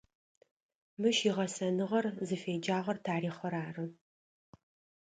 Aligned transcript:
Мыщ 0.99 1.17
игъэсэныгъэр, 1.29 2.05
зыфеджагъэр 2.27 2.97
тарихъыр 3.05 3.53
ары. 3.65 3.85